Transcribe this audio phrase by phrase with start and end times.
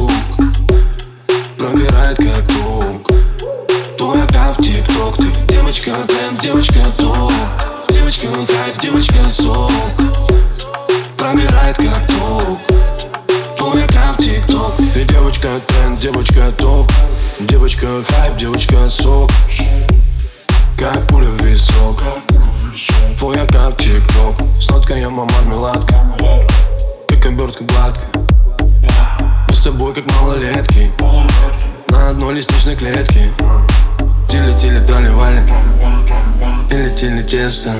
[0.00, 0.12] звук
[1.58, 3.10] Пробирает как пук
[3.98, 7.32] Твой аккаунт тик-ток Ты девочка тренд, девочка топ.
[7.90, 9.70] Девочка хайп, девочка сок.
[11.16, 12.58] Пробирает как ток
[13.56, 16.90] Твой аккаунт тик-ток Ты девочка тренд, девочка топ.
[17.40, 19.30] Девочка хайп, девочка сок.
[20.78, 22.02] Как пуля в висок.
[23.18, 25.94] Твой аккаунт тик-ток Сладкая мама мармеладка
[27.08, 28.29] Как обертка гладкая.
[29.70, 30.90] Мы с тобой как малолетки.
[31.88, 33.32] На одной лестничной клетке.
[34.28, 35.40] Тили-тили трали-вали.
[36.70, 37.76] Или-тили тесто.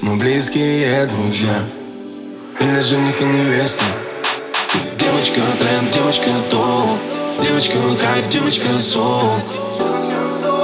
[0.00, 1.64] Мы близкие друзья.
[2.60, 3.84] Или жених и невеста.
[4.98, 6.98] Девочка тренд, девочка топ.
[7.42, 9.42] Девочка хайп, девочка сок.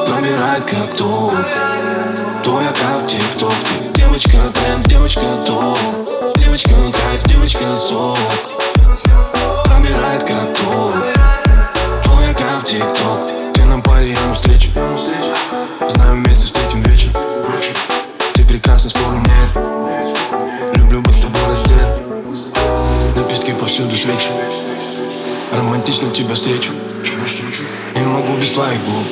[0.06, 0.96] Пробирает как
[2.42, 3.52] Твой аккаунт в тикток.
[3.92, 5.78] Девочка тренд, девочка топ.
[6.38, 8.16] Девочка хайп, девочка сок
[18.86, 22.02] Прекрасна, спору нет Люблю быть с тобой раздет
[23.16, 24.28] Лепестки повсюду свечи
[25.52, 26.72] Романтично тебя встречу.
[27.94, 29.06] Не могу без твоих губ.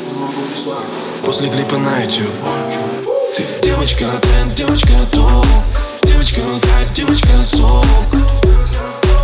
[1.24, 2.28] После клипа на YouTube
[3.36, 5.46] Ты девочка тренд, девочка топ
[6.02, 7.84] Девочка хайп, девочка сок.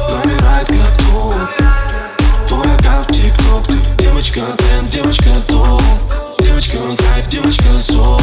[0.08, 1.34] Пробирает как ток
[2.48, 3.66] Твой аккаунт тикток.
[3.66, 5.82] Ты девочка тренд, девочка топ
[6.40, 8.20] Девочка хайп, девочка сок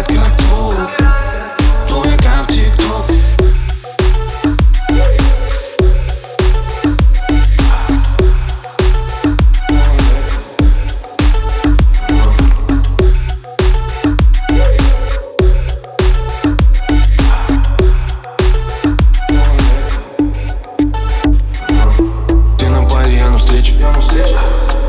[0.00, 0.74] Пробирает как ток
[1.88, 3.04] Твой аккаунт в тикток.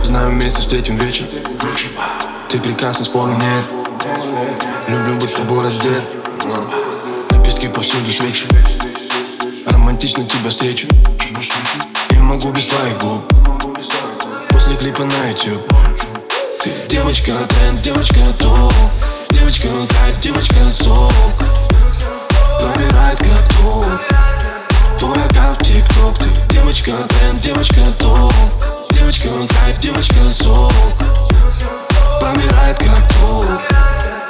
[0.04, 1.26] Знаю, вместе встретим вечер.
[2.50, 3.81] Ты прекрасна, спору нет
[4.88, 6.02] Люблю быть с тобой раздет.
[7.30, 8.48] Лепестки повсюду свечи.
[9.68, 10.88] Романтично тебя встречу.
[12.10, 13.22] Не могу без твоих губ.
[14.50, 15.72] После клипа на YouTube
[16.64, 18.74] Ты девочка тренд, девочка топ.
[19.30, 21.14] Девочка хайп, девочка сок.
[22.60, 23.86] Пробирает как ток
[24.98, 26.18] Твой аккаунт тикток.
[26.18, 28.34] Ты девочка тренд, девочка топ
[29.02, 30.72] Девочка хайп, девочка сок.
[32.20, 34.21] Пробирает как ток